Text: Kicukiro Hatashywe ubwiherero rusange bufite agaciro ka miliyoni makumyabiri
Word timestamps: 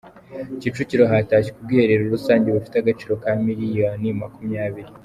Kicukiro 0.59 1.03
Hatashywe 1.11 1.55
ubwiherero 1.59 2.03
rusange 2.15 2.47
bufite 2.55 2.75
agaciro 2.79 3.13
ka 3.23 3.31
miliyoni 3.45 4.09
makumyabiri 4.21 4.91